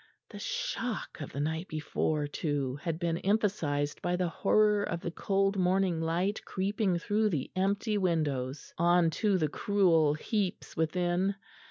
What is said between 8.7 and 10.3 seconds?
on to the cruel